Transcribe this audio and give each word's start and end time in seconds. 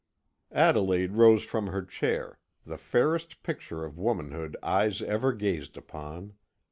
Adelaide 0.55 1.11
rose 1.11 1.43
from 1.43 1.67
her 1.67 1.83
chair, 1.85 2.39
the 2.65 2.75
fairest 2.75 3.43
picture 3.43 3.85
of 3.85 3.99
womanhood 3.99 4.57
eyes 4.63 4.99
ever 5.03 5.31
gazed 5.31 5.77
upon. 5.77 6.33